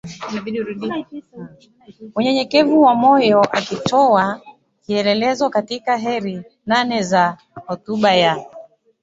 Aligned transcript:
unyenyekevu 2.15 2.81
wa 2.81 2.95
moyo 2.95 3.41
akitoa 3.41 4.41
kielelezo 4.85 5.49
katika 5.49 5.97
Heri 5.97 6.43
Nane 6.65 7.01
za 7.03 7.37
hotuba 7.65 8.13
ya 8.15 8.45